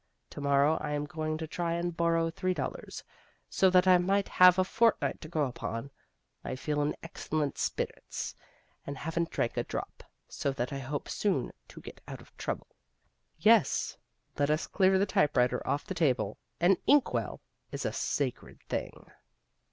To 0.31 0.41
morrow 0.41 0.79
I 0.81 0.93
am 0.93 1.05
going 1.05 1.37
to 1.37 1.45
try 1.45 1.73
and 1.73 1.95
borrow 1.95 2.31
three 2.31 2.55
dollars, 2.55 3.03
so 3.51 3.69
that 3.69 3.85
I 3.87 3.99
may 3.99 4.23
have 4.31 4.57
a 4.57 4.63
fortnight 4.63 5.21
to 5.21 5.27
go 5.29 5.45
upon. 5.45 5.91
I 6.43 6.55
feel 6.55 6.81
in 6.81 6.95
excellent 7.03 7.59
spirits, 7.59 8.33
and 8.83 8.97
haven't 8.97 9.29
drank 9.29 9.57
a 9.57 9.63
drop 9.63 10.01
so 10.27 10.51
that 10.53 10.73
I 10.73 10.79
hope 10.79 11.07
soon 11.07 11.51
to 11.67 11.81
get 11.81 12.01
out 12.07 12.19
of 12.19 12.35
trouble. 12.35 12.75
Yes, 13.37 13.95
let 14.39 14.49
us 14.49 14.65
clear 14.65 14.97
the 14.97 15.05
typewriter 15.05 15.61
off 15.67 15.85
the 15.85 15.93
table: 15.93 16.39
an 16.59 16.77
ink 16.87 17.13
well 17.13 17.39
is 17.71 17.85
a 17.85 17.93
sacred 17.93 18.59
thing. 18.63 19.05